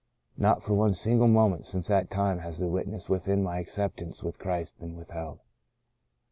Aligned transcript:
Not 0.35 0.63
for 0.63 0.73
one 0.73 0.95
single 0.95 1.27
moment 1.27 1.67
since 1.67 1.85
that 1.87 2.09
time 2.09 2.39
has 2.39 2.57
the 2.57 2.65
witness 2.67 3.07
within 3.07 3.41
of 3.41 3.45
my 3.45 3.59
acceptance 3.59 4.23
with 4.23 4.39
Christ 4.39 4.79
been 4.79 4.95
withheld. 4.97 5.37